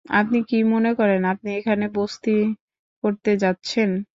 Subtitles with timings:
[0.05, 2.35] আপনি কি মনে করেন আপনি এখানে বস্তি
[3.03, 3.89] করতে যাচ্ছেন?